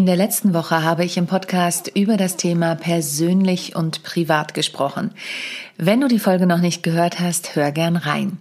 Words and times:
In 0.00 0.06
der 0.06 0.16
letzten 0.16 0.54
Woche 0.54 0.82
habe 0.82 1.04
ich 1.04 1.18
im 1.18 1.26
Podcast 1.26 1.92
über 1.94 2.16
das 2.16 2.38
Thema 2.38 2.74
persönlich 2.74 3.76
und 3.76 4.02
privat 4.02 4.54
gesprochen. 4.54 5.10
Wenn 5.76 6.00
du 6.00 6.08
die 6.08 6.18
Folge 6.18 6.46
noch 6.46 6.62
nicht 6.62 6.82
gehört 6.82 7.20
hast, 7.20 7.54
hör 7.54 7.70
gern 7.70 7.96
rein. 7.96 8.38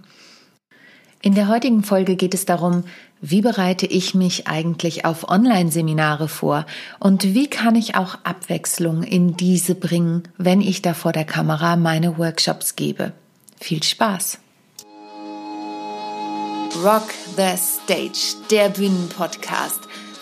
In 1.22 1.36
der 1.36 1.50
heutigen 1.50 1.84
Folge 1.84 2.16
geht 2.16 2.34
es 2.34 2.46
darum, 2.46 2.86
wie 3.20 3.42
bereite 3.42 3.86
ich 3.88 4.16
mich 4.16 4.48
eigentlich 4.48 5.04
auf 5.04 5.28
Online-Seminare 5.28 6.30
vor 6.30 6.66
und 6.98 7.26
wie 7.26 7.50
kann 7.50 7.76
ich 7.76 7.96
auch 7.96 8.16
Abwechslung 8.23 9.04
in 9.04 9.36
diese 9.36 9.76
bringen, 9.76 10.30
wenn 10.38 10.62
ich 10.62 10.82
da 10.82 10.94
vor 10.94 11.12
der 11.12 11.26
Kamera 11.26 11.76
meine 11.76 12.18
Workshops 12.18 12.78
gebe. 12.78 13.12
Viel 13.60 13.84
Spaß! 13.84 14.39
Rock 16.86 17.10
the 17.36 17.57
Stage, 17.57 18.38
der 18.50 18.70
Bühnenpodcast 18.70 19.89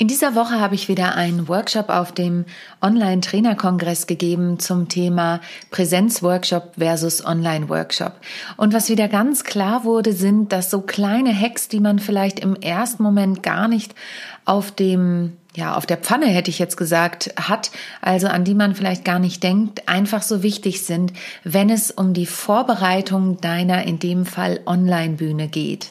In 0.00 0.06
dieser 0.06 0.36
Woche 0.36 0.60
habe 0.60 0.76
ich 0.76 0.86
wieder 0.86 1.16
einen 1.16 1.48
Workshop 1.48 1.88
auf 1.88 2.12
dem 2.12 2.44
Online-Trainer-Kongress 2.80 4.06
gegeben 4.06 4.60
zum 4.60 4.88
Thema 4.88 5.40
Präsenz-Workshop 5.72 6.74
versus 6.78 7.26
Online-Workshop. 7.26 8.12
Und 8.56 8.72
was 8.72 8.90
wieder 8.90 9.08
ganz 9.08 9.42
klar 9.42 9.82
wurde, 9.82 10.12
sind, 10.12 10.52
dass 10.52 10.70
so 10.70 10.82
kleine 10.82 11.34
Hacks, 11.34 11.66
die 11.66 11.80
man 11.80 11.98
vielleicht 11.98 12.38
im 12.38 12.54
ersten 12.54 13.02
Moment 13.02 13.42
gar 13.42 13.66
nicht 13.66 13.96
auf 14.44 14.70
dem 14.70 15.32
ja, 15.56 15.74
auf 15.74 15.86
der 15.86 15.96
Pfanne 15.96 16.26
hätte 16.26 16.50
ich 16.50 16.60
jetzt 16.60 16.76
gesagt, 16.76 17.34
hat, 17.36 17.72
also 18.00 18.28
an 18.28 18.44
die 18.44 18.54
man 18.54 18.76
vielleicht 18.76 19.04
gar 19.04 19.18
nicht 19.18 19.42
denkt, 19.42 19.88
einfach 19.88 20.22
so 20.22 20.44
wichtig 20.44 20.84
sind, 20.84 21.12
wenn 21.42 21.70
es 21.70 21.90
um 21.90 22.14
die 22.14 22.26
Vorbereitung 22.26 23.40
deiner 23.40 23.82
in 23.82 23.98
dem 23.98 24.26
Fall 24.26 24.60
Online-Bühne 24.64 25.48
geht. 25.48 25.90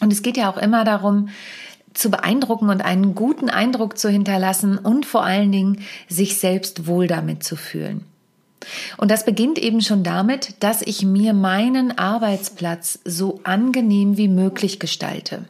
Und 0.00 0.12
es 0.12 0.22
geht 0.22 0.36
ja 0.36 0.50
auch 0.50 0.56
immer 0.56 0.84
darum, 0.84 1.28
zu 1.94 2.10
beeindrucken 2.10 2.68
und 2.68 2.84
einen 2.84 3.14
guten 3.14 3.48
Eindruck 3.48 3.96
zu 3.96 4.08
hinterlassen 4.08 4.78
und 4.78 5.06
vor 5.06 5.24
allen 5.24 5.52
Dingen 5.52 5.80
sich 6.08 6.38
selbst 6.38 6.86
wohl 6.86 7.06
damit 7.06 7.42
zu 7.42 7.56
fühlen. 7.56 8.04
Und 8.96 9.10
das 9.10 9.24
beginnt 9.24 9.58
eben 9.58 9.80
schon 9.80 10.02
damit, 10.02 10.56
dass 10.60 10.82
ich 10.82 11.04
mir 11.04 11.34
meinen 11.34 11.98
Arbeitsplatz 11.98 12.98
so 13.04 13.40
angenehm 13.44 14.16
wie 14.16 14.28
möglich 14.28 14.80
gestalte. 14.80 15.44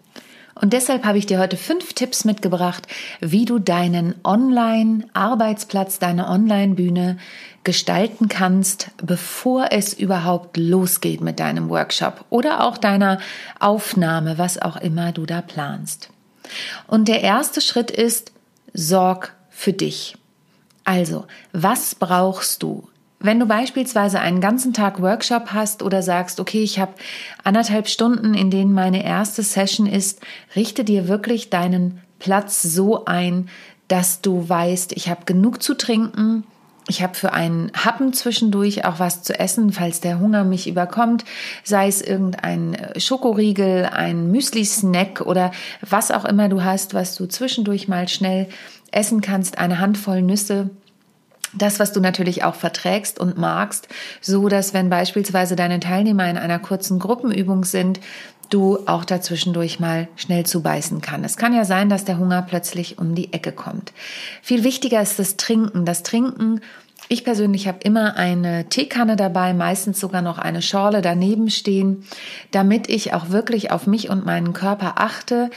Und 0.54 0.72
deshalb 0.72 1.04
habe 1.04 1.18
ich 1.18 1.26
dir 1.26 1.40
heute 1.40 1.56
fünf 1.56 1.94
Tipps 1.94 2.24
mitgebracht, 2.24 2.86
wie 3.20 3.44
du 3.44 3.58
deinen 3.58 4.14
Online-Arbeitsplatz, 4.22 5.98
deine 5.98 6.28
Online-Bühne 6.28 7.18
gestalten 7.64 8.28
kannst, 8.28 8.90
bevor 9.02 9.72
es 9.72 9.94
überhaupt 9.94 10.56
losgeht 10.56 11.22
mit 11.22 11.40
deinem 11.40 11.70
Workshop 11.70 12.24
oder 12.30 12.62
auch 12.62 12.78
deiner 12.78 13.18
Aufnahme, 13.58 14.38
was 14.38 14.60
auch 14.60 14.76
immer 14.76 15.10
du 15.12 15.26
da 15.26 15.42
planst. 15.42 16.10
Und 16.86 17.08
der 17.08 17.22
erste 17.22 17.60
Schritt 17.60 17.90
ist, 17.90 18.32
sorg 18.72 19.34
für 19.50 19.72
dich. 19.72 20.16
Also, 20.84 21.24
was 21.52 21.94
brauchst 21.94 22.62
du? 22.62 22.88
Wenn 23.20 23.40
du 23.40 23.46
beispielsweise 23.46 24.20
einen 24.20 24.42
ganzen 24.42 24.74
Tag 24.74 25.00
Workshop 25.00 25.52
hast 25.52 25.82
oder 25.82 26.02
sagst, 26.02 26.40
okay, 26.40 26.62
ich 26.62 26.78
habe 26.78 26.92
anderthalb 27.42 27.88
Stunden, 27.88 28.34
in 28.34 28.50
denen 28.50 28.74
meine 28.74 29.02
erste 29.02 29.42
Session 29.42 29.86
ist, 29.86 30.20
richte 30.54 30.84
dir 30.84 31.08
wirklich 31.08 31.48
deinen 31.48 32.02
Platz 32.18 32.60
so 32.60 33.06
ein, 33.06 33.48
dass 33.88 34.20
du 34.20 34.46
weißt, 34.46 34.92
ich 34.92 35.08
habe 35.08 35.24
genug 35.24 35.62
zu 35.62 35.74
trinken, 35.74 36.44
ich 36.86 37.02
habe 37.02 37.14
für 37.14 37.32
einen 37.32 37.72
Happen 37.72 38.12
zwischendurch 38.12 38.84
auch 38.84 38.98
was 38.98 39.22
zu 39.22 39.38
essen, 39.38 39.72
falls 39.72 40.00
der 40.00 40.18
Hunger 40.18 40.44
mich 40.44 40.68
überkommt, 40.68 41.24
sei 41.62 41.88
es 41.88 42.02
irgendein 42.02 42.76
Schokoriegel, 42.98 43.88
ein 43.90 44.30
Müsli-Snack 44.30 45.22
oder 45.22 45.50
was 45.80 46.10
auch 46.10 46.24
immer 46.24 46.48
du 46.48 46.62
hast, 46.62 46.92
was 46.92 47.14
du 47.14 47.26
zwischendurch 47.26 47.88
mal 47.88 48.08
schnell 48.08 48.48
essen 48.92 49.22
kannst, 49.22 49.58
eine 49.58 49.80
Handvoll 49.80 50.22
Nüsse. 50.22 50.70
Das, 51.56 51.78
was 51.78 51.92
du 51.92 52.00
natürlich 52.00 52.42
auch 52.42 52.56
verträgst 52.56 53.20
und 53.20 53.38
magst, 53.38 53.86
so 54.20 54.48
dass 54.48 54.74
wenn 54.74 54.90
beispielsweise 54.90 55.54
deine 55.54 55.78
Teilnehmer 55.78 56.28
in 56.28 56.36
einer 56.36 56.58
kurzen 56.58 56.98
Gruppenübung 56.98 57.64
sind, 57.64 58.00
du 58.48 58.78
auch 58.86 59.04
dazwischendurch 59.04 59.80
mal 59.80 60.08
schnell 60.16 60.44
zubeißen 60.46 61.00
kann. 61.00 61.24
Es 61.24 61.36
kann 61.36 61.54
ja 61.54 61.64
sein, 61.64 61.88
dass 61.88 62.04
der 62.04 62.18
Hunger 62.18 62.42
plötzlich 62.42 62.98
um 62.98 63.14
die 63.14 63.32
Ecke 63.32 63.52
kommt. 63.52 63.92
Viel 64.42 64.64
wichtiger 64.64 65.00
ist 65.00 65.18
das 65.18 65.36
Trinken. 65.36 65.84
Das 65.84 66.02
Trinken 66.02 66.60
ich 67.08 67.24
persönlich 67.24 67.68
habe 67.68 67.78
immer 67.82 68.16
eine 68.16 68.68
Teekanne 68.68 69.16
dabei, 69.16 69.52
meistens 69.52 70.00
sogar 70.00 70.22
noch 70.22 70.38
eine 70.38 70.62
Schorle 70.62 71.02
daneben 71.02 71.50
stehen, 71.50 72.04
damit 72.50 72.88
ich 72.88 73.12
auch 73.12 73.28
wirklich 73.28 73.70
auf 73.70 73.86
mich 73.86 74.08
und 74.08 74.24
meinen 74.24 74.54
Körper 74.54 74.94
achte. 74.96 75.50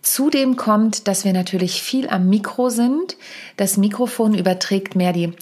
Zudem 0.00 0.56
kommt, 0.56 1.06
dass 1.08 1.24
wir 1.24 1.32
natürlich 1.32 1.82
viel 1.82 2.08
am 2.08 2.28
Mikro 2.28 2.70
sind. 2.70 3.16
Das 3.56 3.76
Mikrofon 3.76 4.34
überträgt 4.34 4.96
mehr 4.96 5.12
die 5.12 5.32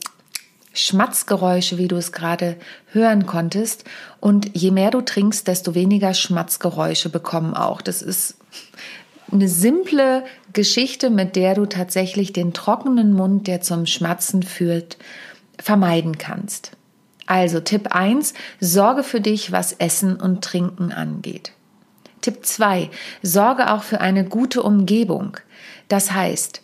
Schmatzgeräusche, 0.73 1.79
wie 1.79 1.89
du 1.89 1.97
es 1.97 2.13
gerade 2.13 2.57
hören 2.93 3.27
konntest. 3.27 3.85
Und 4.21 4.57
je 4.57 4.71
mehr 4.71 4.91
du 4.91 5.01
trinkst, 5.01 5.47
desto 5.49 5.75
weniger 5.75 6.15
Schmatzgeräusche 6.15 7.09
bekommen 7.09 7.55
auch. 7.55 7.83
Das 7.83 8.03
ist 8.03 8.37
eine 9.31 9.49
simple 9.49 10.25
Geschichte, 10.53 11.11
mit 11.11 11.37
der 11.37 11.55
du 11.55 11.67
tatsächlich 11.67 12.33
den 12.33 12.53
trockenen 12.53 13.13
Mund, 13.13 13.47
der 13.47 13.61
zum 13.61 13.87
Schmatzen 13.87 14.43
führt, 14.43 14.99
vermeiden 15.59 16.19
kannst. 16.19 16.73
Also 17.27 17.61
Tipp 17.61 17.89
1, 17.95 18.35
sorge 18.61 19.03
für 19.03 19.21
dich, 19.21 19.53
was 19.53 19.73
Essen 19.73 20.17
und 20.17 20.43
Trinken 20.43 20.93
angeht. 20.93 21.53
Tipp 22.21 22.45
2, 22.45 22.91
sorge 23.23 23.73
auch 23.73 23.83
für 23.83 24.01
eine 24.01 24.25
gute 24.25 24.63
Umgebung. 24.63 25.37
Das 25.89 26.13
heißt, 26.13 26.63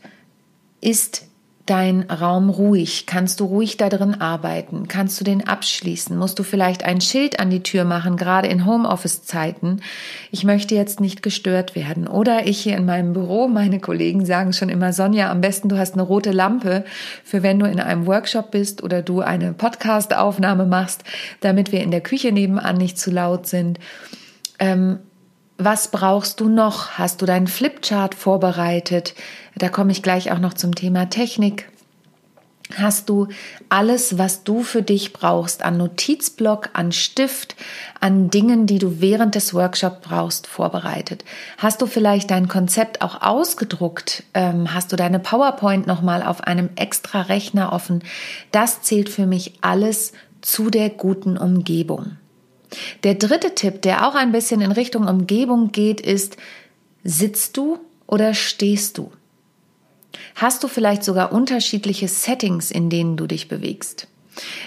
ist 0.81 1.27
dein 1.69 2.03
Raum 2.03 2.51
ruhig? 2.51 3.07
Kannst 3.07 3.41
du 3.41 3.45
ruhig 3.45 3.77
da 3.77 3.89
drin 3.89 4.21
arbeiten? 4.21 4.89
Kannst 4.89 5.21
du 5.21 5.25
den 5.25 5.47
abschließen? 5.47 6.17
Musst 6.17 6.39
du 6.39 6.43
vielleicht 6.43 6.85
ein 6.85 7.01
Schild 7.01 7.41
an 7.41 7.51
die 7.51 7.63
Tür 7.63 7.85
machen, 7.85 8.17
gerade 8.17 8.49
in 8.49 8.65
Homeoffice-Zeiten? 8.65 9.83
Ich 10.31 10.45
möchte 10.45 10.75
jetzt 10.75 11.01
nicht 11.01 11.23
gestört 11.23 11.75
werden. 11.75 12.07
Oder 12.07 12.47
ich 12.47 12.61
hier 12.61 12.77
in 12.77 12.87
meinem 12.87 13.13
Büro, 13.13 13.49
meine 13.49 13.81
Kollegen 13.81 14.25
sagen 14.25 14.53
schon 14.53 14.69
immer, 14.69 14.93
Sonja, 14.93 15.31
am 15.31 15.41
besten 15.41 15.69
du 15.69 15.79
hast 15.79 15.95
eine 15.95 16.03
rote 16.03 16.31
Lampe 16.31 16.85
für 17.25 17.43
wenn 17.43 17.59
du 17.59 17.67
in 17.67 17.81
einem 17.81 18.07
Workshop 18.07 18.51
bist 18.51 18.83
oder 18.83 19.03
du 19.03 19.21
eine 19.21 19.53
Podcast-Aufnahme 19.53 20.67
machst, 20.67 21.05
damit 21.41 21.73
wir 21.73 21.83
in 21.83 21.91
der 21.91 22.01
Küche 22.01 22.33
nebenan 22.33 22.77
nicht 22.77 22.99
zu 22.99 23.11
laut 23.11 23.47
sind. 23.47 23.79
Ähm, 24.59 24.99
was 25.59 25.91
brauchst 25.91 26.39
du 26.41 26.49
noch? 26.49 26.99
Hast 26.99 27.21
du 27.21 27.27
deinen 27.27 27.49
Flipchart 27.49 28.15
vorbereitet? 28.15 29.15
Da 29.57 29.69
komme 29.69 29.91
ich 29.91 30.05
gleich 30.05 30.31
auch 30.31 30.39
noch 30.39 30.55
zum 30.55 30.75
Thema 30.75 31.11
Technik. 31.11 31.69
Hast 32.77 33.09
du 33.09 33.29
alles, 33.71 34.19
was 34.19 34.45
du 34.45 34.63
für 34.63 34.83
dich 34.83 35.15
brauchst, 35.15 35.65
an 35.65 35.79
Notizblock, 35.79 36.71
an 36.75 36.93
Stift, 36.93 37.57
an 37.99 38.31
Dingen, 38.31 38.67
die 38.67 38.79
du 38.79 39.01
während 39.01 39.35
des 39.35 39.55
Workshops 39.55 40.07
brauchst, 40.07 40.47
vorbereitet? 40.47 41.25
Hast 41.57 41.81
du 41.83 41.87
vielleicht 41.87 42.31
dein 42.31 42.47
Konzept 42.47 43.01
auch 43.01 43.23
ausgedruckt? 43.23 44.23
Ähm, 44.35 44.75
hast 44.75 44.93
du 44.93 44.97
deine 44.97 45.19
PowerPoint 45.19 45.87
nochmal 45.87 46.23
auf 46.23 46.43
einem 46.43 46.69
extra 46.77 47.23
Rechner 47.23 47.73
offen? 47.73 48.05
Das 48.53 48.83
zählt 48.83 49.09
für 49.09 49.27
mich 49.27 49.55
alles 49.63 50.13
zu 50.43 50.71
der 50.71 50.91
guten 50.91 51.37
Umgebung. 51.39 52.19
Der 53.03 53.15
dritte 53.15 53.55
Tipp, 53.55 53.83
der 53.83 54.07
auch 54.07 54.15
ein 54.15 54.33
bisschen 54.33 54.61
in 54.61 54.73
Richtung 54.73 55.07
Umgebung 55.07 55.73
geht, 55.73 56.01
ist, 56.01 56.37
sitzt 57.05 57.57
du 57.57 57.79
oder 58.07 58.35
stehst 58.35 58.99
du? 58.99 59.11
Hast 60.35 60.63
du 60.63 60.69
vielleicht 60.69 61.05
sogar 61.05 61.33
unterschiedliche 61.33 62.09
Settings, 62.09 62.71
in 62.71 62.91
denen 62.91 63.17
du 63.17 63.27
dich 63.27 63.49
bewegst? 63.49 64.09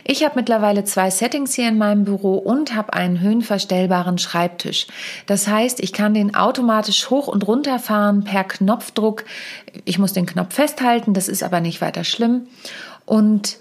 Ich 0.03 0.23
habe 0.23 0.33
mittlerweile 0.35 0.83
zwei 0.83 1.09
Settings 1.09 1.53
hier 1.53 1.69
in 1.69 1.77
meinem 1.77 2.03
Büro 2.03 2.35
und 2.35 2.75
habe 2.75 2.93
einen 2.93 3.21
höhenverstellbaren 3.21 4.17
Schreibtisch. 4.17 4.87
Das 5.27 5.47
heißt, 5.47 5.79
ich 5.79 5.93
kann 5.93 6.13
den 6.13 6.35
automatisch 6.35 7.09
hoch 7.09 7.27
und 7.27 7.47
runter 7.47 7.79
fahren 7.79 8.23
per 8.23 8.43
Knopfdruck. 8.43 9.23
Ich 9.85 9.97
muss 9.97 10.13
den 10.13 10.25
Knopf 10.25 10.55
festhalten, 10.55 11.13
das 11.13 11.29
ist 11.29 11.43
aber 11.43 11.61
nicht 11.61 11.79
weiter 11.81 12.03
schlimm. 12.03 12.47
Und 13.05 13.57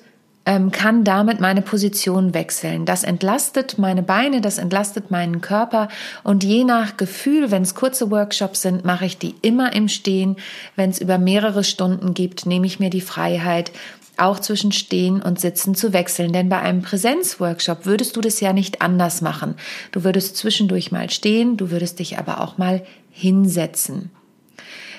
ähm, 0.46 0.70
kann 0.70 1.04
damit 1.04 1.40
meine 1.40 1.62
Position 1.62 2.32
wechseln. 2.34 2.86
Das 2.86 3.04
entlastet 3.04 3.78
meine 3.78 4.02
Beine, 4.02 4.40
das 4.40 4.58
entlastet 4.58 5.10
meinen 5.10 5.40
Körper 5.40 5.88
und 6.22 6.44
je 6.44 6.64
nach 6.64 6.96
Gefühl, 6.96 7.50
wenn 7.50 7.62
es 7.62 7.74
kurze 7.74 8.10
Workshops 8.10 8.62
sind, 8.62 8.84
mache 8.84 9.06
ich 9.06 9.18
die 9.18 9.34
immer 9.42 9.74
im 9.74 9.88
Stehen. 9.88 10.36
Wenn 10.76 10.90
es 10.90 11.00
über 11.00 11.18
mehrere 11.18 11.62
Stunden 11.62 12.14
gibt, 12.14 12.46
nehme 12.46 12.66
ich 12.66 12.80
mir 12.80 12.90
die 12.90 13.02
Freiheit, 13.02 13.70
auch 14.16 14.38
zwischen 14.38 14.72
Stehen 14.72 15.22
und 15.22 15.40
Sitzen 15.40 15.74
zu 15.74 15.92
wechseln. 15.92 16.32
Denn 16.32 16.48
bei 16.48 16.60
einem 16.60 16.82
Präsenzworkshop 16.82 17.86
würdest 17.86 18.16
du 18.16 18.20
das 18.20 18.40
ja 18.40 18.52
nicht 18.52 18.82
anders 18.82 19.22
machen. 19.22 19.54
Du 19.92 20.04
würdest 20.04 20.36
zwischendurch 20.36 20.92
mal 20.92 21.10
stehen, 21.10 21.56
du 21.56 21.70
würdest 21.70 21.98
dich 21.98 22.18
aber 22.18 22.40
auch 22.40 22.58
mal 22.58 22.82
hinsetzen. 23.10 24.10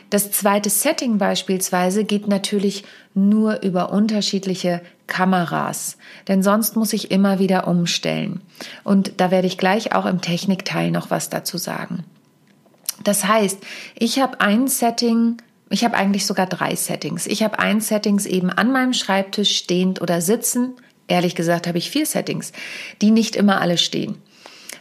Das 0.09 0.31
zweite 0.31 0.69
Setting 0.69 1.17
beispielsweise 1.17 2.03
geht 2.03 2.27
natürlich 2.27 2.83
nur 3.13 3.61
über 3.61 3.93
unterschiedliche 3.93 4.81
Kameras, 5.11 5.97
denn 6.29 6.41
sonst 6.41 6.77
muss 6.77 6.93
ich 6.93 7.11
immer 7.11 7.37
wieder 7.37 7.67
umstellen. 7.67 8.41
Und 8.85 9.13
da 9.17 9.29
werde 9.29 9.47
ich 9.47 9.57
gleich 9.57 9.93
auch 9.93 10.05
im 10.05 10.21
Technikteil 10.21 10.89
noch 10.89 11.11
was 11.11 11.29
dazu 11.29 11.57
sagen. 11.57 12.05
Das 13.03 13.25
heißt, 13.25 13.59
ich 13.99 14.19
habe 14.19 14.39
ein 14.39 14.69
Setting, 14.69 15.37
ich 15.69 15.83
habe 15.83 15.97
eigentlich 15.97 16.25
sogar 16.25 16.45
drei 16.45 16.75
Settings. 16.75 17.27
Ich 17.27 17.43
habe 17.43 17.59
ein 17.59 17.81
Settings 17.81 18.25
eben 18.25 18.49
an 18.49 18.71
meinem 18.71 18.93
Schreibtisch 18.93 19.57
stehend 19.57 20.01
oder 20.01 20.21
sitzen. 20.21 20.75
Ehrlich 21.09 21.35
gesagt 21.35 21.67
habe 21.67 21.77
ich 21.77 21.91
vier 21.91 22.05
Settings, 22.05 22.53
die 23.01 23.11
nicht 23.11 23.35
immer 23.35 23.59
alle 23.59 23.77
stehen. 23.77 24.17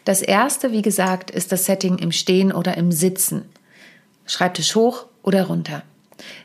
Das 0.05 0.23
erste, 0.23 0.71
wie 0.71 0.83
gesagt, 0.83 1.33
ist 1.33 1.51
das 1.51 1.67
Setting 1.67 1.99
im 1.99 2.13
Stehen 2.13 2.53
oder 2.53 2.77
im 2.77 2.93
Sitzen. 2.93 3.47
Schreibtisch 4.27 4.77
hoch, 4.77 5.07
oder 5.23 5.45
runter. 5.45 5.83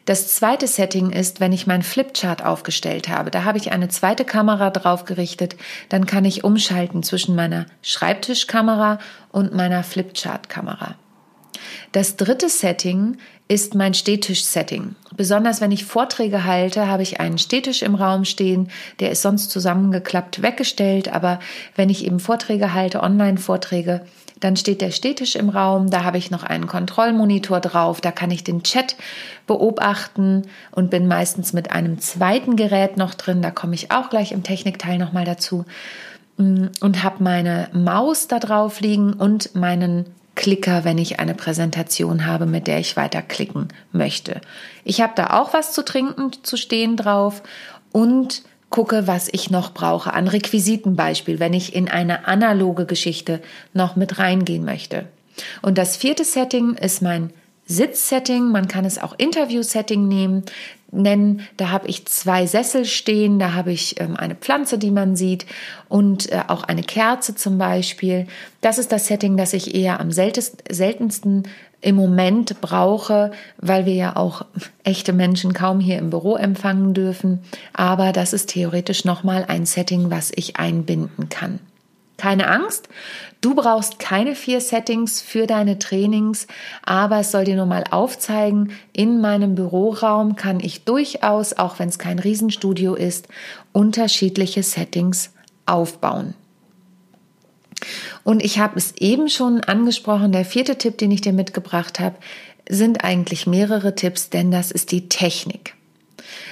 Das 0.06 0.36
zweite 0.36 0.68
Setting 0.68 1.12
ist, 1.12 1.40
wenn 1.40 1.54
ich 1.54 1.68
mein 1.68 1.84
Flipchart 1.84 2.44
aufgestellt 2.44 3.10
habe. 3.10 3.32
Da 3.32 3.44
habe 3.44 3.58
ich 3.58 3.72
eine 3.72 3.90
zweite 3.90 4.26
Kamera 4.26 4.70
drauf 4.70 5.06
gerichtet. 5.06 5.56
Dann 5.90 6.06
kann 6.06 6.26
ich 6.26 6.44
umschalten 6.44 7.04
zwischen 7.04 7.36
meiner 7.36 7.66
Schreibtischkamera 7.82 9.00
und 9.32 9.54
meiner 9.54 9.84
Flipchart-Kamera. 9.84 10.96
Das 11.92 12.16
dritte 12.18 12.50
Setting 12.50 13.18
ist 13.48 13.76
mein 13.76 13.94
Stehtisch-Setting. 13.94 14.96
Besonders 15.16 15.62
wenn 15.62 15.72
ich 15.72 15.86
Vorträge 15.86 16.46
halte, 16.46 16.88
habe 16.88 17.04
ich 17.04 17.20
einen 17.20 17.38
Stehtisch 17.38 17.84
im 17.84 17.96
Raum 17.96 18.26
stehen. 18.26 18.70
Der 19.00 19.12
ist 19.12 19.22
sonst 19.22 19.52
zusammengeklappt 19.52 20.42
weggestellt, 20.42 21.14
aber 21.14 21.40
wenn 21.76 21.90
ich 21.90 22.06
eben 22.06 22.20
Vorträge 22.20 22.74
halte, 22.74 23.04
Online-Vorträge, 23.04 24.02
dann 24.40 24.58
steht 24.58 24.82
der 24.82 24.92
Stehtisch 24.92 25.36
im 25.36 25.50
Raum, 25.50 25.90
da 25.90 26.04
habe 26.04 26.18
ich 26.18 26.32
noch 26.32 26.44
einen 26.44 26.68
Kontrollmonitor 26.68 27.62
drauf, 27.62 28.02
da 28.02 28.12
kann 28.12 28.32
ich 28.32 28.44
den 28.44 28.64
Chat 28.64 28.96
beobachten 29.48 30.44
und 30.72 30.90
bin 30.90 31.08
meistens 31.08 31.54
mit 31.54 31.72
einem 31.72 32.00
zweiten 32.00 32.56
Gerät 32.56 32.98
noch 32.98 33.14
drin, 33.14 33.42
da 33.42 33.52
komme 33.52 33.76
ich 33.76 33.92
auch 33.92 34.10
gleich 34.10 34.32
im 34.32 34.44
Technikteil 34.44 34.98
nochmal 34.98 35.26
dazu. 35.26 35.66
Und 36.38 37.04
habe 37.04 37.24
meine 37.24 37.70
Maus 37.72 38.28
da 38.28 38.40
drauf 38.40 38.82
liegen 38.82 39.14
und 39.14 39.56
meinen 39.56 40.06
Klicker, 40.36 40.84
wenn 40.84 40.98
ich 40.98 41.20
eine 41.20 41.34
Präsentation 41.34 42.26
habe, 42.26 42.46
mit 42.46 42.68
der 42.68 42.80
ich 42.80 42.98
weiter 42.98 43.22
klicken 43.22 43.70
möchte. 43.92 44.42
Ich 44.84 45.02
habe 45.02 45.14
da 45.16 45.40
auch 45.40 45.54
was 45.54 45.74
zu 45.74 45.84
trinken 45.84 46.32
zu 46.44 46.58
stehen 46.58 46.98
drauf 46.98 47.42
und 47.92 48.44
gucke, 48.70 49.08
was 49.08 49.30
ich 49.32 49.50
noch 49.50 49.74
brauche. 49.74 50.14
An 50.14 50.28
Requisitenbeispiel, 50.28 51.40
wenn 51.40 51.54
ich 51.54 51.74
in 51.74 51.88
eine 51.88 52.28
analoge 52.28 52.86
Geschichte 52.86 53.42
noch 53.74 53.96
mit 53.96 54.20
reingehen 54.20 54.66
möchte. 54.66 55.06
Und 55.62 55.78
das 55.78 55.96
vierte 55.96 56.26
Setting 56.26 56.76
ist 56.76 57.02
mein 57.02 57.32
Sitzsetting. 57.66 58.52
Man 58.52 58.68
kann 58.68 58.86
es 58.86 59.02
auch 59.02 59.16
Interview-Setting 59.18 60.08
nehmen 60.08 60.44
nennen. 61.02 61.42
Da 61.58 61.70
habe 61.70 61.88
ich 61.88 62.06
zwei 62.06 62.46
Sessel 62.46 62.86
stehen, 62.86 63.40
da 63.40 63.54
habe 63.54 63.72
ich 63.72 64.00
ähm, 64.00 64.16
eine 64.16 64.36
Pflanze, 64.36 64.78
die 64.78 64.92
man 64.92 65.16
sieht 65.16 65.46
und 65.90 66.32
äh, 66.32 66.44
auch 66.48 66.64
eine 66.64 66.84
Kerze 66.84 67.36
zum 67.36 67.58
Beispiel. 67.58 68.28
Das 68.62 68.78
ist 68.78 68.92
das 68.92 69.08
Setting, 69.08 69.38
das 69.38 69.54
ich 69.54 69.76
eher 69.76 70.00
am 70.00 70.12
seltensten 70.12 71.44
im 71.82 71.96
Moment 71.96 72.62
brauche, 72.62 73.32
weil 73.58 73.86
wir 73.86 73.94
ja 73.94 74.16
auch 74.16 74.46
echte 74.84 75.14
Menschen 75.14 75.54
kaum 75.54 75.80
hier 75.80 76.00
im 76.00 76.10
Büro 76.10 76.36
empfangen 76.36 76.94
dürfen. 76.94 77.40
Aber 77.74 78.12
das 78.12 78.34
ist 78.34 78.50
theoretisch 78.50 79.06
nochmal 79.06 79.46
ein 79.48 79.66
Setting, 79.66 80.10
was 80.10 80.32
ich 80.36 80.58
einbinden 80.58 81.30
kann. 81.30 81.60
Keine 82.18 82.48
Angst, 82.48 82.88
du 83.46 83.54
brauchst 83.54 84.00
keine 84.00 84.34
vier 84.34 84.60
Settings 84.60 85.22
für 85.22 85.46
deine 85.46 85.78
Trainings, 85.78 86.48
aber 86.84 87.20
es 87.20 87.32
soll 87.32 87.44
dir 87.44 87.56
nur 87.56 87.68
mal 87.68 87.84
aufzeigen, 87.92 88.72
in 88.92 89.22
meinem 89.22 89.54
Büroraum 89.54 90.36
kann 90.36 90.60
ich 90.60 90.84
durchaus, 90.84 91.54
auch 91.54 91.78
wenn 91.78 91.90
es 91.90 92.00
kein 92.00 92.18
Riesenstudio 92.18 92.96
ist, 92.96 93.28
unterschiedliche 93.72 94.64
Settings 94.64 95.32
aufbauen. 95.68 96.34
Und 98.24 98.44
ich 98.44 98.58
habe 98.58 98.80
es 98.80 98.94
eben 98.98 99.30
schon 99.30 99.62
angesprochen, 99.62 100.32
der 100.32 100.44
vierte 100.44 100.80
Tipp, 100.80 100.98
den 100.98 101.12
ich 101.12 101.22
dir 101.22 101.34
mitgebracht 101.34 102.00
habe, 102.00 102.16
sind 102.68 103.04
eigentlich 103.04 103.46
mehrere 103.46 103.94
Tipps, 103.94 104.32
denn 104.32 104.50
das 104.50 104.72
ist 104.72 104.92
die 104.92 105.08
Technik. 105.08 105.76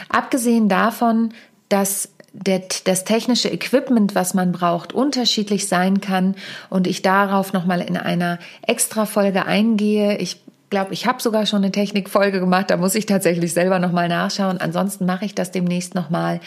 Abgesehen 0.10 0.70
davon, 0.70 1.34
dass 1.70 2.13
der, 2.34 2.64
das 2.84 3.04
technische 3.04 3.50
Equipment, 3.50 4.16
was 4.16 4.34
man 4.34 4.52
braucht, 4.52 4.92
unterschiedlich 4.92 5.68
sein 5.68 6.02
kann 6.02 6.36
und 6.70 6.88
ich 6.88 7.02
darauf 7.04 7.54
nochmal 7.54 7.82
in 7.82 7.96
einer 7.96 8.40
extra 8.66 9.06
Folge 9.06 9.46
eingehe. 9.46 10.18
Ich 10.18 10.42
glaube, 10.72 10.94
ich 10.94 11.06
habe 11.06 11.22
sogar 11.22 11.46
schon 11.46 11.64
eine 11.64 11.72
Technikfolge 11.72 12.40
gemacht, 12.40 12.72
da 12.72 12.78
muss 12.78 12.96
ich 12.96 13.06
tatsächlich 13.06 13.54
selber 13.54 13.78
nochmal 13.78 14.10
nachschauen. 14.10 14.58
Ansonsten 14.58 15.06
mache 15.06 15.26
ich 15.26 15.36
das 15.36 15.52
demnächst 15.52 15.94
nochmal. 15.94 16.42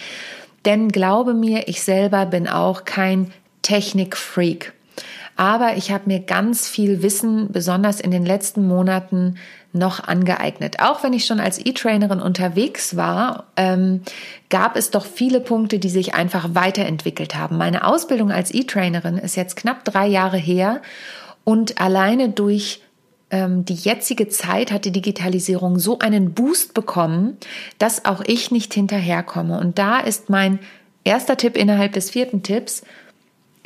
Denn 0.65 0.89
glaube 0.89 1.33
mir, 1.33 1.69
ich 1.69 1.83
selber 1.83 2.27
bin 2.27 2.49
auch 2.49 2.85
kein 2.85 3.33
Technikfreak. 3.63 4.73
Aber 5.37 5.77
ich 5.77 5.91
habe 5.91 6.05
mir 6.07 6.21
ganz 6.21 6.67
viel 6.67 7.03
Wissen, 7.03 7.53
besonders 7.53 8.01
in 8.01 8.11
den 8.11 8.25
letzten 8.25 8.67
Monaten, 8.67 9.37
noch 9.73 10.03
angeeignet. 10.03 10.81
Auch 10.81 11.03
wenn 11.03 11.13
ich 11.13 11.27
schon 11.27 11.41
als 11.41 11.65
E-Trainerin 11.65 12.21
unterwegs 12.21 12.97
war, 12.97 13.45
ähm, 13.57 14.01
gab 14.49 14.77
es 14.77 14.91
doch 14.91 15.05
viele 15.05 15.41
Punkte, 15.41 15.79
die 15.79 15.91
sich 15.91 16.15
einfach 16.15 16.55
weiterentwickelt 16.55 17.35
haben. 17.35 17.59
Meine 17.59 17.87
Ausbildung 17.87 18.33
als 18.33 18.53
E-Trainerin 18.53 19.19
ist 19.19 19.37
jetzt 19.37 19.57
knapp 19.57 19.85
drei 19.85 20.07
Jahre 20.07 20.39
her 20.39 20.81
und 21.45 21.81
alleine 21.81 22.31
durch 22.31 22.81
ähm, 23.31 23.65
die 23.65 23.75
jetzige 23.75 24.29
Zeit 24.29 24.73
hat 24.73 24.85
die 24.85 24.93
Digitalisierung 24.93 25.79
so 25.79 25.99
einen 25.99 26.33
Boost 26.33 26.75
bekommen, 26.75 27.37
dass 27.79 28.05
auch 28.05 28.23
ich 28.27 28.51
nicht 28.51 28.73
hinterherkomme. 28.73 29.59
Und 29.59 29.79
da 29.79 30.01
ist 30.01 30.31
mein 30.31 30.61
erster 31.05 31.37
Tipp 31.37 31.57
innerhalb 31.57 31.93
des 31.93 32.11
vierten 32.11 32.43
Tipps, 32.43 32.83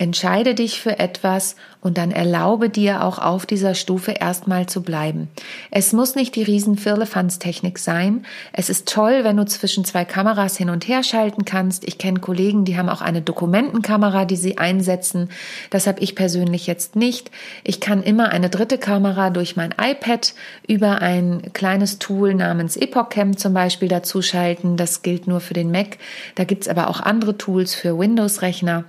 Entscheide 0.00 0.54
dich 0.54 0.80
für 0.80 0.98
etwas 0.98 1.56
und 1.82 1.98
dann 1.98 2.10
erlaube 2.10 2.70
dir 2.70 3.04
auch 3.04 3.18
auf 3.18 3.44
dieser 3.44 3.74
Stufe 3.74 4.12
erstmal 4.12 4.64
zu 4.64 4.82
bleiben. 4.82 5.28
Es 5.70 5.92
muss 5.92 6.14
nicht 6.14 6.34
die 6.36 6.42
riesen 6.42 6.78
Firlefanz-Technik 6.78 7.78
sein. 7.78 8.24
Es 8.54 8.70
ist 8.70 8.88
toll, 8.88 9.24
wenn 9.24 9.36
du 9.36 9.44
zwischen 9.44 9.84
zwei 9.84 10.06
Kameras 10.06 10.56
hin 10.56 10.70
und 10.70 10.88
her 10.88 11.02
schalten 11.02 11.44
kannst. 11.44 11.86
Ich 11.86 11.98
kenne 11.98 12.18
Kollegen, 12.18 12.64
die 12.64 12.78
haben 12.78 12.88
auch 12.88 13.02
eine 13.02 13.20
Dokumentenkamera, 13.20 14.24
die 14.24 14.36
sie 14.36 14.56
einsetzen. 14.56 15.28
Das 15.68 15.86
habe 15.86 16.00
ich 16.00 16.14
persönlich 16.14 16.66
jetzt 16.66 16.96
nicht. 16.96 17.30
Ich 17.62 17.78
kann 17.78 18.02
immer 18.02 18.30
eine 18.30 18.48
dritte 18.48 18.78
Kamera 18.78 19.28
durch 19.28 19.54
mein 19.54 19.74
iPad 19.78 20.32
über 20.66 21.02
ein 21.02 21.52
kleines 21.52 21.98
Tool 21.98 22.32
namens 22.32 22.78
EpochCam 22.78 23.36
zum 23.36 23.52
Beispiel 23.52 23.88
dazu 23.88 24.22
schalten. 24.22 24.78
Das 24.78 25.02
gilt 25.02 25.26
nur 25.26 25.40
für 25.40 25.52
den 25.52 25.70
Mac. 25.70 25.98
Da 26.36 26.44
gibt's 26.44 26.68
aber 26.68 26.88
auch 26.88 27.00
andere 27.00 27.36
Tools 27.36 27.74
für 27.74 27.98
Windows-Rechner. 27.98 28.86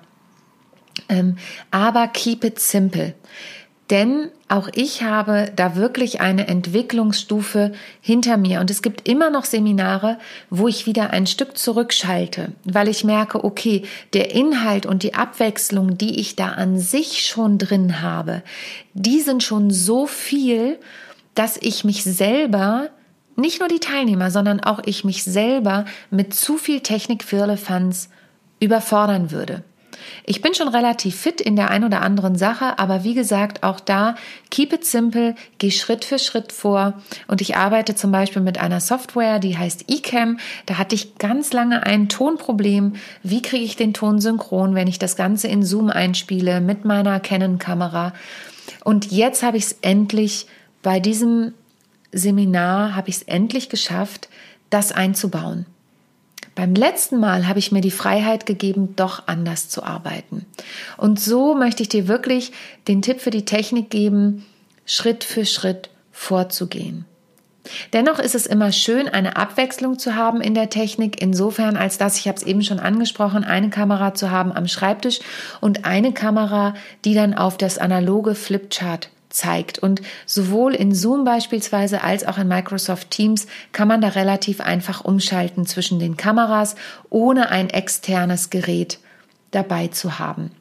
Ähm, 1.10 1.38
aber 1.72 2.08
keep 2.08 2.44
it 2.44 2.60
simple. 2.60 3.14
Denn 3.92 4.30
auch 4.48 4.70
ich 4.74 5.04
habe 5.04 5.52
da 5.54 5.76
wirklich 5.76 6.22
eine 6.22 6.48
Entwicklungsstufe 6.48 7.74
hinter 8.00 8.38
mir. 8.38 8.62
Und 8.62 8.72
es 8.72 8.82
gibt 8.82 9.06
immer 9.08 9.30
noch 9.30 9.44
Seminare, 9.44 10.18
wo 10.50 10.70
ich 10.70 10.86
wieder 10.86 11.10
ein 11.10 11.28
Stück 11.28 11.58
zurückschalte, 11.58 12.54
weil 12.64 12.88
ich 12.88 13.04
merke, 13.04 13.44
okay, 13.44 13.84
der 14.14 14.34
Inhalt 14.34 14.86
und 14.86 15.04
die 15.04 15.14
Abwechslung, 15.14 15.98
die 15.98 16.22
ich 16.22 16.38
da 16.38 16.52
an 16.52 16.80
sich 16.80 17.26
schon 17.26 17.58
drin 17.58 18.02
habe, 18.02 18.44
die 18.94 19.20
sind 19.20 19.44
schon 19.44 19.72
so 19.72 20.08
viel, 20.08 20.80
dass 21.36 21.58
ich 21.58 21.84
mich 21.84 22.06
selber, 22.06 22.90
nicht 23.36 23.60
nur 23.60 23.68
die 23.68 23.80
Teilnehmer, 23.80 24.32
sondern 24.32 24.62
auch 24.62 24.80
ich 24.86 25.04
mich 25.04 25.26
selber 25.26 25.84
mit 26.10 26.34
zu 26.34 26.58
viel 26.58 26.80
Technik 26.80 27.26
Firlefanz 27.26 28.10
überfordern 28.62 29.32
würde. 29.32 29.66
Ich 30.26 30.42
bin 30.42 30.54
schon 30.54 30.68
relativ 30.68 31.16
fit 31.16 31.42
in 31.42 31.56
der 31.56 31.70
ein 31.70 31.84
oder 31.84 32.02
anderen 32.02 32.36
Sache, 32.36 32.80
aber 32.80 33.04
wie 33.04 33.14
gesagt, 33.14 33.64
auch 33.64 33.80
da 33.80 34.16
keep 34.50 34.74
it 34.74 34.86
simple, 34.86 35.36
geh 35.58 35.72
Schritt 35.72 36.06
für 36.06 36.20
Schritt 36.20 36.52
vor 36.52 36.94
und 37.28 37.42
ich 37.42 37.56
arbeite 37.56 37.96
zum 37.96 38.12
Beispiel 38.12 38.42
mit 38.42 38.60
einer 38.60 38.80
Software, 38.80 39.40
die 39.40 39.58
heißt 39.58 39.86
eCam. 39.90 40.40
Da 40.66 40.78
hatte 40.78 40.96
ich 40.96 41.16
ganz 41.16 41.54
lange 41.54 41.86
ein 41.86 42.10
Tonproblem. 42.10 42.94
Wie 43.24 43.42
kriege 43.42 43.64
ich 43.64 43.76
den 43.76 43.94
Ton 43.94 44.20
synchron, 44.20 44.76
wenn 44.76 44.88
ich 44.88 45.00
das 45.00 45.16
Ganze 45.16 45.48
in 45.48 45.64
Zoom 45.64 45.90
einspiele 45.90 46.62
mit 46.62 46.86
meiner 46.86 47.20
Canon-Kamera? 47.20 48.14
Und 48.84 49.12
jetzt 49.12 49.44
habe 49.44 49.58
ich 49.58 49.66
es 49.66 49.78
endlich 49.82 50.48
bei 50.82 51.00
diesem 51.00 51.54
Seminar 52.12 52.96
habe 52.96 53.10
ich 53.10 53.18
es 53.18 53.24
endlich 53.24 53.70
geschafft, 53.70 54.30
das 54.70 54.92
einzubauen. 54.92 55.66
Beim 56.62 56.76
letzten 56.76 57.20
Mal 57.20 57.48
habe 57.48 57.58
ich 57.58 57.72
mir 57.72 57.82
die 57.82 57.90
Freiheit 57.90 58.46
gegeben, 58.46 58.96
doch 58.96 59.24
anders 59.26 59.68
zu 59.68 59.82
arbeiten. 59.82 60.46
Und 60.96 61.20
so 61.20 61.56
möchte 61.56 61.82
ich 61.82 61.90
dir 61.90 62.08
wirklich 62.08 62.52
den 62.88 63.02
Tipp 63.02 63.20
für 63.20 63.32
die 63.32 63.46
Technik 63.46 63.90
geben, 63.90 64.46
Schritt 64.86 65.24
für 65.24 65.48
Schritt 65.48 65.90
vorzugehen. 66.12 67.06
Dennoch 67.94 68.20
ist 68.20 68.36
es 68.36 68.46
immer 68.46 68.72
schön, 68.72 69.08
eine 69.08 69.38
Abwechslung 69.38 69.98
zu 69.98 70.16
haben 70.16 70.40
in 70.40 70.54
der 70.54 70.70
Technik, 70.70 71.20
insofern 71.20 71.78
als 71.78 71.98
dass, 71.98 72.20
ich 72.20 72.28
habe 72.28 72.38
es 72.38 72.44
eben 72.44 72.62
schon 72.62 72.80
angesprochen, 72.80 73.44
eine 73.44 73.72
Kamera 73.72 74.14
zu 74.14 74.30
haben 74.30 74.52
am 74.52 74.68
Schreibtisch 74.68 75.20
und 75.62 75.86
eine 75.86 76.14
Kamera, 76.14 76.76
die 77.06 77.16
dann 77.16 77.34
auf 77.34 77.58
das 77.58 77.80
analoge 77.80 78.36
Flipchart 78.36 79.10
zeigt. 79.32 79.80
Und 79.80 80.02
sowohl 80.26 80.76
in 80.76 80.94
Zoom 80.94 81.24
beispielsweise 81.24 82.04
als 82.04 82.26
auch 82.26 82.38
in 82.38 82.48
Microsoft 82.48 83.12
Teams 83.12 83.48
kann 83.72 83.88
man 83.88 84.02
da 84.02 84.10
relativ 84.10 84.62
einfach 84.62 85.04
umschalten 85.04 85.66
zwischen 85.66 86.00
den 86.00 86.18
Kameras, 86.18 86.76
ohne 87.10 87.50
ein 87.50 87.70
externes 87.70 88.50
Gerät 88.50 89.00
dabei 89.52 89.88
zu 89.88 90.20
haben. 90.20 90.52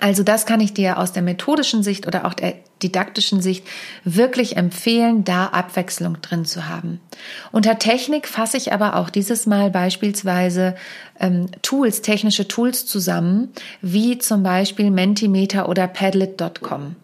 Also 0.00 0.22
das 0.22 0.46
kann 0.46 0.60
ich 0.60 0.74
dir 0.74 0.98
aus 0.98 1.12
der 1.12 1.22
methodischen 1.22 1.82
Sicht 1.82 2.06
oder 2.06 2.24
auch 2.26 2.34
der 2.34 2.54
didaktischen 2.82 3.40
Sicht 3.40 3.66
wirklich 4.04 4.56
empfehlen, 4.56 5.24
da 5.24 5.46
Abwechslung 5.46 6.20
drin 6.20 6.44
zu 6.44 6.68
haben. 6.68 7.00
Unter 7.52 7.78
Technik 7.78 8.28
fasse 8.28 8.56
ich 8.56 8.72
aber 8.72 8.96
auch 8.96 9.10
dieses 9.10 9.46
Mal 9.46 9.70
beispielsweise 9.70 10.74
ähm, 11.20 11.46
Tools, 11.62 12.02
technische 12.02 12.48
Tools 12.48 12.86
zusammen, 12.86 13.52
wie 13.80 14.18
zum 14.18 14.42
Beispiel 14.42 14.90
Mentimeter 14.90 15.68
oder 15.68 15.86
Padlet.com. 15.86 16.96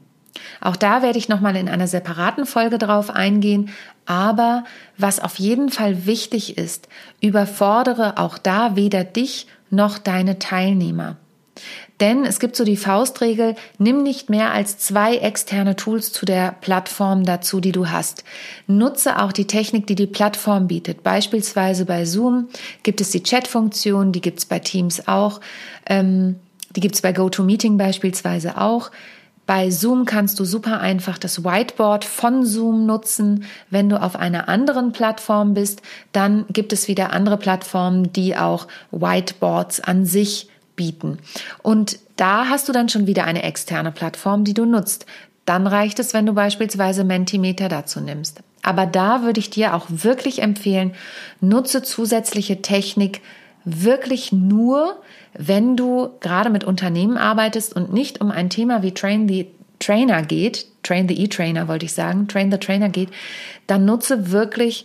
Auch 0.60 0.76
da 0.76 1.02
werde 1.02 1.18
ich 1.18 1.28
nochmal 1.28 1.56
in 1.56 1.68
einer 1.68 1.86
separaten 1.86 2.46
Folge 2.46 2.78
drauf 2.78 3.10
eingehen. 3.10 3.70
Aber 4.06 4.64
was 4.96 5.20
auf 5.20 5.38
jeden 5.38 5.70
Fall 5.70 6.06
wichtig 6.06 6.58
ist, 6.58 6.88
überfordere 7.20 8.18
auch 8.18 8.38
da 8.38 8.76
weder 8.76 9.04
dich 9.04 9.46
noch 9.70 9.98
deine 9.98 10.38
Teilnehmer. 10.38 11.16
Denn 12.00 12.24
es 12.24 12.40
gibt 12.40 12.56
so 12.56 12.64
die 12.64 12.78
Faustregel, 12.78 13.56
nimm 13.78 14.02
nicht 14.02 14.30
mehr 14.30 14.52
als 14.52 14.78
zwei 14.78 15.16
externe 15.16 15.76
Tools 15.76 16.12
zu 16.12 16.24
der 16.24 16.56
Plattform 16.60 17.24
dazu, 17.24 17.60
die 17.60 17.72
du 17.72 17.90
hast. 17.90 18.24
Nutze 18.66 19.20
auch 19.20 19.32
die 19.32 19.46
Technik, 19.46 19.86
die 19.86 19.94
die 19.94 20.06
Plattform 20.06 20.66
bietet. 20.66 21.02
Beispielsweise 21.02 21.84
bei 21.84 22.06
Zoom 22.06 22.48
gibt 22.82 23.02
es 23.02 23.10
die 23.10 23.22
Chat-Funktion, 23.22 24.12
die 24.12 24.22
gibt 24.22 24.38
es 24.38 24.46
bei 24.46 24.58
Teams 24.60 25.06
auch, 25.08 25.40
ähm, 25.86 26.36
die 26.74 26.80
gibt 26.80 26.94
es 26.94 27.02
bei 27.02 27.12
GoToMeeting 27.12 27.76
beispielsweise 27.76 28.58
auch. 28.58 28.90
Bei 29.50 29.68
Zoom 29.68 30.04
kannst 30.04 30.38
du 30.38 30.44
super 30.44 30.78
einfach 30.78 31.18
das 31.18 31.42
Whiteboard 31.42 32.04
von 32.04 32.46
Zoom 32.46 32.86
nutzen. 32.86 33.46
Wenn 33.68 33.88
du 33.88 34.00
auf 34.00 34.14
einer 34.14 34.48
anderen 34.48 34.92
Plattform 34.92 35.54
bist, 35.54 35.82
dann 36.12 36.44
gibt 36.50 36.72
es 36.72 36.86
wieder 36.86 37.12
andere 37.12 37.36
Plattformen, 37.36 38.12
die 38.12 38.36
auch 38.36 38.68
Whiteboards 38.92 39.80
an 39.80 40.06
sich 40.06 40.48
bieten. 40.76 41.18
Und 41.64 41.98
da 42.14 42.44
hast 42.48 42.68
du 42.68 42.72
dann 42.72 42.88
schon 42.88 43.08
wieder 43.08 43.24
eine 43.24 43.42
externe 43.42 43.90
Plattform, 43.90 44.44
die 44.44 44.54
du 44.54 44.66
nutzt. 44.66 45.04
Dann 45.46 45.66
reicht 45.66 45.98
es, 45.98 46.14
wenn 46.14 46.26
du 46.26 46.32
beispielsweise 46.32 47.02
Mentimeter 47.02 47.68
dazu 47.68 47.98
nimmst. 47.98 48.42
Aber 48.62 48.86
da 48.86 49.24
würde 49.24 49.40
ich 49.40 49.50
dir 49.50 49.74
auch 49.74 49.86
wirklich 49.88 50.42
empfehlen, 50.42 50.94
nutze 51.40 51.82
zusätzliche 51.82 52.62
Technik 52.62 53.20
wirklich 53.64 54.32
nur, 54.32 55.00
wenn 55.34 55.76
du 55.76 56.10
gerade 56.20 56.50
mit 56.50 56.64
Unternehmen 56.64 57.16
arbeitest 57.16 57.74
und 57.74 57.92
nicht 57.92 58.20
um 58.20 58.30
ein 58.30 58.50
Thema 58.50 58.82
wie 58.82 58.92
Train 58.92 59.28
the 59.28 59.48
Trainer 59.78 60.22
geht, 60.22 60.66
Train 60.82 61.08
the 61.08 61.22
E-Trainer 61.22 61.68
wollte 61.68 61.86
ich 61.86 61.92
sagen, 61.92 62.28
Train 62.28 62.50
the 62.50 62.58
Trainer 62.58 62.88
geht, 62.88 63.10
dann 63.66 63.84
nutze 63.84 64.30
wirklich 64.30 64.84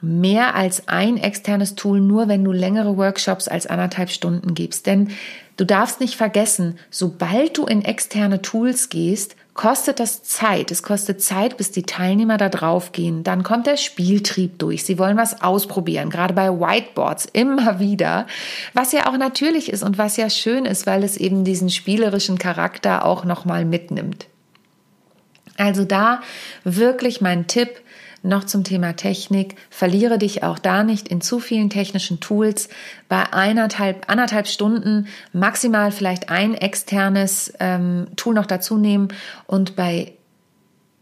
mehr 0.00 0.54
als 0.54 0.88
ein 0.88 1.16
externes 1.16 1.74
Tool, 1.76 2.00
nur 2.00 2.28
wenn 2.28 2.44
du 2.44 2.52
längere 2.52 2.96
Workshops 2.96 3.48
als 3.48 3.66
anderthalb 3.66 4.10
Stunden 4.10 4.54
gibst. 4.54 4.86
Denn 4.86 5.08
du 5.56 5.64
darfst 5.64 6.00
nicht 6.00 6.16
vergessen, 6.16 6.78
sobald 6.90 7.58
du 7.58 7.66
in 7.66 7.84
externe 7.84 8.42
Tools 8.42 8.88
gehst, 8.88 9.36
kostet 9.54 10.00
das 10.00 10.24
Zeit. 10.24 10.70
Es 10.70 10.82
kostet 10.82 11.22
Zeit, 11.22 11.56
bis 11.56 11.70
die 11.70 11.84
Teilnehmer 11.84 12.36
da 12.36 12.48
drauf 12.48 12.92
gehen. 12.92 13.22
Dann 13.22 13.44
kommt 13.44 13.66
der 13.66 13.76
Spieltrieb 13.76 14.58
durch. 14.58 14.84
Sie 14.84 14.98
wollen 14.98 15.16
was 15.16 15.42
ausprobieren, 15.42 16.10
gerade 16.10 16.34
bei 16.34 16.50
Whiteboards 16.50 17.28
immer 17.32 17.78
wieder, 17.78 18.26
was 18.74 18.92
ja 18.92 19.08
auch 19.08 19.16
natürlich 19.16 19.72
ist 19.72 19.84
und 19.84 19.96
was 19.96 20.16
ja 20.16 20.28
schön 20.28 20.66
ist, 20.66 20.86
weil 20.86 21.04
es 21.04 21.16
eben 21.16 21.44
diesen 21.44 21.70
spielerischen 21.70 22.38
Charakter 22.38 23.04
auch 23.04 23.24
nochmal 23.24 23.64
mitnimmt. 23.64 24.26
Also 25.56 25.84
da 25.84 26.20
wirklich 26.64 27.20
mein 27.20 27.46
Tipp, 27.46 27.80
noch 28.24 28.44
zum 28.44 28.64
Thema 28.64 28.96
Technik. 28.96 29.56
Verliere 29.70 30.18
dich 30.18 30.42
auch 30.42 30.58
da 30.58 30.82
nicht 30.82 31.08
in 31.08 31.20
zu 31.20 31.38
vielen 31.38 31.70
technischen 31.70 32.20
Tools. 32.20 32.68
Bei 33.08 33.32
eineinhalb, 33.32 34.10
anderthalb 34.10 34.48
Stunden 34.48 35.06
maximal 35.32 35.92
vielleicht 35.92 36.30
ein 36.30 36.54
externes 36.54 37.52
ähm, 37.60 38.08
Tool 38.16 38.34
noch 38.34 38.46
dazu 38.46 38.76
nehmen 38.76 39.08
und 39.46 39.76
bei 39.76 40.12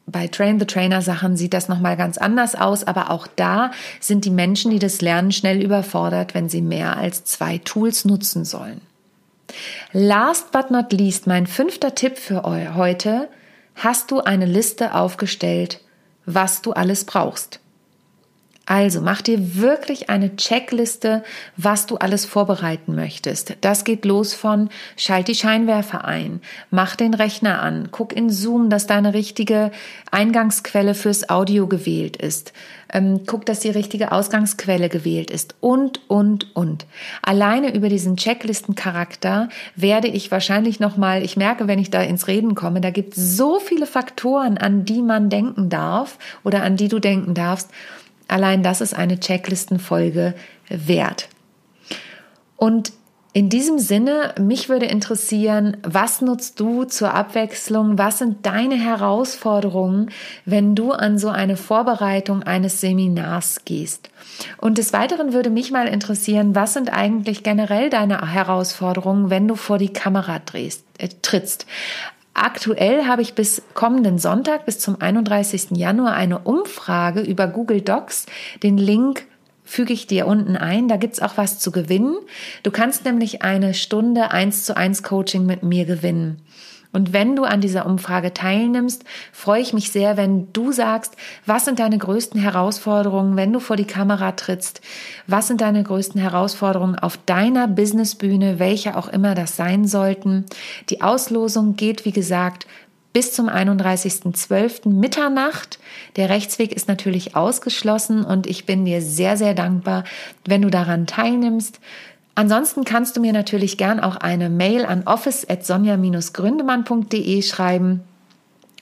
bei 0.04 0.26
Train 0.26 0.58
the 0.58 0.66
Trainer 0.66 1.00
Sachen 1.00 1.36
sieht 1.36 1.54
das 1.54 1.68
nochmal 1.68 1.96
ganz 1.96 2.18
anders 2.18 2.56
aus, 2.56 2.84
aber 2.84 3.10
auch 3.10 3.28
da 3.28 3.70
sind 4.00 4.24
die 4.24 4.30
Menschen, 4.30 4.72
die 4.72 4.80
das 4.80 5.00
lernen, 5.00 5.30
schnell 5.30 5.62
überfordert, 5.62 6.34
wenn 6.34 6.48
sie 6.48 6.60
mehr 6.60 6.96
als 6.96 7.24
zwei 7.24 7.58
Tools 7.58 8.04
nutzen 8.04 8.44
sollen. 8.44 8.80
Last 9.92 10.50
but 10.50 10.72
not 10.72 10.92
least, 10.92 11.28
mein 11.28 11.46
fünfter 11.46 11.94
Tipp 11.94 12.18
für 12.18 12.42
heute. 12.74 13.28
Hast 13.76 14.10
du 14.10 14.20
eine 14.20 14.44
Liste 14.44 14.94
aufgestellt 14.94 15.80
was 16.26 16.62
du 16.62 16.72
alles 16.72 17.04
brauchst. 17.04 17.60
Also 18.64 19.00
mach 19.00 19.22
dir 19.22 19.56
wirklich 19.56 20.08
eine 20.08 20.36
Checkliste, 20.36 21.24
was 21.56 21.86
du 21.86 21.96
alles 21.96 22.24
vorbereiten 22.24 22.94
möchtest. 22.94 23.56
Das 23.60 23.82
geht 23.82 24.04
los 24.04 24.34
von 24.34 24.70
schalt 24.96 25.26
die 25.26 25.34
Scheinwerfer 25.34 26.04
ein, 26.04 26.40
mach 26.70 26.94
den 26.94 27.12
Rechner 27.12 27.60
an, 27.60 27.88
guck 27.90 28.12
in 28.12 28.30
Zoom, 28.30 28.70
dass 28.70 28.86
deine 28.86 29.14
richtige 29.14 29.72
Eingangsquelle 30.12 30.94
fürs 30.94 31.28
Audio 31.28 31.66
gewählt 31.66 32.16
ist. 32.16 32.52
Ähm, 32.92 33.22
guck, 33.26 33.46
dass 33.46 33.60
die 33.60 33.70
richtige 33.70 34.12
Ausgangsquelle 34.12 34.88
gewählt 34.88 35.30
ist 35.32 35.56
und, 35.60 36.00
und, 36.08 36.54
und. 36.54 36.86
Alleine 37.22 37.74
über 37.74 37.88
diesen 37.88 38.16
Checklistencharakter 38.16 39.48
werde 39.74 40.08
ich 40.08 40.30
wahrscheinlich 40.30 40.78
nochmal, 40.78 41.24
ich 41.24 41.36
merke, 41.36 41.66
wenn 41.66 41.80
ich 41.80 41.90
da 41.90 42.02
ins 42.02 42.28
Reden 42.28 42.54
komme, 42.54 42.80
da 42.80 42.90
gibt 42.90 43.16
es 43.16 43.36
so 43.36 43.58
viele 43.58 43.86
Faktoren, 43.86 44.56
an 44.56 44.84
die 44.84 45.02
man 45.02 45.30
denken 45.30 45.68
darf 45.68 46.18
oder 46.44 46.62
an 46.62 46.76
die 46.76 46.88
du 46.88 47.00
denken 47.00 47.34
darfst 47.34 47.70
Allein 48.28 48.62
das 48.62 48.80
ist 48.80 48.94
eine 48.94 49.20
Checklistenfolge 49.20 50.34
wert. 50.68 51.28
Und 52.56 52.92
in 53.34 53.48
diesem 53.48 53.78
Sinne, 53.78 54.34
mich 54.38 54.68
würde 54.68 54.84
interessieren, 54.84 55.78
was 55.82 56.20
nutzt 56.20 56.60
du 56.60 56.84
zur 56.84 57.14
Abwechslung? 57.14 57.96
Was 57.96 58.18
sind 58.18 58.44
deine 58.44 58.74
Herausforderungen, 58.74 60.10
wenn 60.44 60.74
du 60.74 60.92
an 60.92 61.16
so 61.18 61.30
eine 61.30 61.56
Vorbereitung 61.56 62.42
eines 62.42 62.82
Seminars 62.82 63.64
gehst? 63.64 64.10
Und 64.58 64.76
des 64.76 64.92
Weiteren 64.92 65.32
würde 65.32 65.48
mich 65.48 65.70
mal 65.70 65.88
interessieren, 65.88 66.54
was 66.54 66.74
sind 66.74 66.92
eigentlich 66.92 67.42
generell 67.42 67.88
deine 67.88 68.32
Herausforderungen, 68.34 69.30
wenn 69.30 69.48
du 69.48 69.54
vor 69.54 69.78
die 69.78 69.94
Kamera 69.94 70.38
drehst, 70.38 70.84
äh, 70.98 71.08
trittst? 71.22 71.64
Aktuell 72.34 73.06
habe 73.06 73.22
ich 73.22 73.34
bis 73.34 73.62
kommenden 73.74 74.18
Sonntag, 74.18 74.64
bis 74.64 74.78
zum 74.78 75.00
31. 75.00 75.72
Januar, 75.72 76.14
eine 76.14 76.38
Umfrage 76.38 77.20
über 77.20 77.46
Google 77.46 77.82
Docs. 77.82 78.26
Den 78.62 78.78
Link 78.78 79.26
füge 79.64 79.92
ich 79.92 80.06
dir 80.06 80.26
unten 80.26 80.56
ein. 80.56 80.88
Da 80.88 80.96
gibt's 80.96 81.20
auch 81.20 81.36
was 81.36 81.58
zu 81.58 81.70
gewinnen. 81.70 82.16
Du 82.62 82.70
kannst 82.70 83.04
nämlich 83.04 83.42
eine 83.42 83.74
Stunde 83.74 84.30
1 84.30 84.64
zu 84.64 84.76
1 84.76 85.02
Coaching 85.02 85.46
mit 85.46 85.62
mir 85.62 85.84
gewinnen. 85.84 86.40
Und 86.92 87.12
wenn 87.12 87.36
du 87.36 87.44
an 87.44 87.60
dieser 87.60 87.86
Umfrage 87.86 88.34
teilnimmst, 88.34 89.04
freue 89.32 89.62
ich 89.62 89.72
mich 89.72 89.90
sehr, 89.90 90.16
wenn 90.16 90.52
du 90.52 90.72
sagst, 90.72 91.16
was 91.46 91.64
sind 91.64 91.78
deine 91.78 91.96
größten 91.96 92.40
Herausforderungen, 92.40 93.36
wenn 93.36 93.52
du 93.52 93.60
vor 93.60 93.76
die 93.76 93.86
Kamera 93.86 94.32
trittst? 94.32 94.82
Was 95.26 95.48
sind 95.48 95.62
deine 95.62 95.82
größten 95.82 96.20
Herausforderungen 96.20 96.98
auf 96.98 97.18
deiner 97.24 97.66
Businessbühne, 97.66 98.58
welche 98.58 98.96
auch 98.96 99.08
immer 99.08 99.34
das 99.34 99.56
sein 99.56 99.86
sollten? 99.86 100.44
Die 100.90 101.00
Auslosung 101.00 101.76
geht, 101.76 102.04
wie 102.04 102.12
gesagt, 102.12 102.66
bis 103.12 103.32
zum 103.32 103.48
31.12. 103.48 104.88
Mitternacht. 104.88 105.78
Der 106.16 106.28
Rechtsweg 106.28 106.72
ist 106.72 106.88
natürlich 106.88 107.36
ausgeschlossen 107.36 108.24
und 108.24 108.46
ich 108.46 108.64
bin 108.64 108.84
dir 108.84 109.02
sehr, 109.02 109.36
sehr 109.36 109.54
dankbar, 109.54 110.04
wenn 110.46 110.62
du 110.62 110.70
daran 110.70 111.06
teilnimmst. 111.06 111.80
Ansonsten 112.34 112.84
kannst 112.84 113.16
du 113.16 113.20
mir 113.20 113.32
natürlich 113.32 113.76
gern 113.76 114.00
auch 114.00 114.16
eine 114.16 114.48
Mail 114.48 114.86
an 114.86 115.02
office.sonja-gründemann.de 115.06 117.42
schreiben 117.42 118.00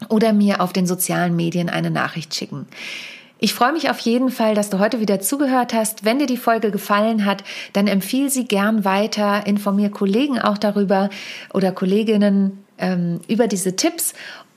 oder 0.08 0.32
mir 0.32 0.60
auf 0.60 0.72
den 0.72 0.86
sozialen 0.86 1.34
Medien 1.36 1.68
eine 1.68 1.90
Nachricht 1.90 2.34
schicken. 2.34 2.66
Ich 3.42 3.54
freue 3.54 3.72
mich 3.72 3.90
auf 3.90 3.98
jeden 4.00 4.30
Fall, 4.30 4.54
dass 4.54 4.68
du 4.68 4.78
heute 4.78 5.00
wieder 5.00 5.20
zugehört 5.20 5.72
hast. 5.72 6.04
Wenn 6.04 6.18
dir 6.18 6.26
die 6.26 6.36
Folge 6.36 6.70
gefallen 6.70 7.24
hat, 7.24 7.42
dann 7.72 7.86
empfiehl 7.86 8.28
sie 8.28 8.44
gern 8.44 8.84
weiter, 8.84 9.46
informier 9.46 9.90
Kollegen 9.90 10.38
auch 10.38 10.58
darüber 10.58 11.08
oder 11.54 11.72
Kolleginnen 11.72 12.62
ähm, 12.76 13.20
über 13.28 13.46
diese 13.46 13.76
Tipps 13.76 14.12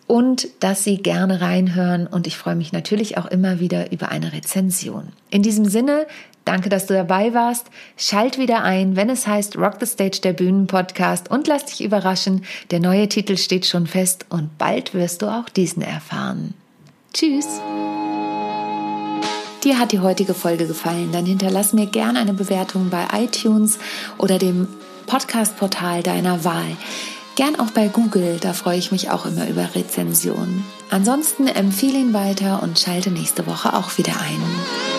und 0.08 0.48
dass 0.60 0.84
Sie 0.84 0.98
gerne 0.98 1.42
reinhören 1.42 2.08
und 2.08 2.28
ich 2.28 2.38
freue 2.38 2.56
mich 2.56 2.72
natürlich 2.72 3.18
auch 3.18 3.26
immer 3.26 3.60
wieder 3.60 3.92
über 3.92 4.10
eine 4.10 4.34
Rezension. 4.34 5.10
In 5.30 5.44
diesem 5.44 5.66
Sinne, 5.66 6.06
danke, 6.46 6.70
dass 6.70 6.88
du 6.88 6.94
dabei 6.94 7.34
warst. 7.34 7.68
Schalt 7.98 8.38
wieder 8.38 8.64
ein, 8.64 8.96
wenn 8.96 9.10
es 9.10 9.28
heißt 9.28 9.58
Rock 9.58 9.76
the 9.80 9.86
Stage 9.86 10.20
der 10.22 10.34
Bühnenpodcast 10.34 11.32
und 11.32 11.48
lass 11.48 11.66
dich 11.66 11.84
überraschen. 11.84 12.44
Der 12.72 12.80
neue 12.80 13.08
Titel 13.08 13.38
steht 13.38 13.66
schon 13.66 13.88
fest 13.88 14.26
und 14.30 14.58
bald 14.58 14.94
wirst 14.94 15.22
du 15.22 15.28
auch 15.28 15.50
diesen 15.50 15.82
erfahren. 15.82 16.54
Tschüss! 17.14 17.48
Dir 19.64 19.80
hat 19.80 19.94
die 19.94 20.02
heutige 20.02 20.34
Folge 20.34 20.68
gefallen, 20.68 21.14
dann 21.14 21.26
hinterlass 21.26 21.72
mir 21.72 21.86
gerne 21.86 22.20
eine 22.20 22.34
Bewertung 22.34 22.90
bei 22.90 23.08
iTunes 23.14 23.80
oder 24.18 24.38
dem 24.38 24.68
Podcast-Portal 25.06 26.04
deiner 26.04 26.44
Wahl. 26.44 26.76
Gern 27.36 27.60
auch 27.60 27.72
bei 27.72 27.88
Google, 27.88 28.38
da 28.40 28.54
freue 28.54 28.78
ich 28.78 28.92
mich 28.92 29.10
auch 29.10 29.26
immer 29.26 29.48
über 29.50 29.74
Rezensionen. 29.74 30.64
Ansonsten 30.92 31.48
empfehle 31.48 31.98
ihn 31.98 32.14
weiter 32.14 32.62
und 32.62 32.78
schalte 32.78 33.10
nächste 33.10 33.48
Woche 33.48 33.74
auch 33.74 33.98
wieder 33.98 34.14
ein. 34.22 34.93